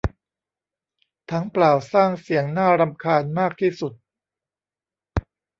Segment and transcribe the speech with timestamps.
[1.31, 3.93] ถังเปล่าสร้างเสียงน่ารำคาญมากที่สุด